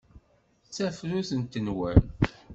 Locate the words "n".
1.39-1.41